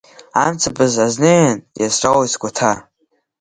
Амцабз 0.45 0.93
азнеин 1.05 1.57
иацралоит 1.81 2.29
сгәаҭа. 2.33 2.71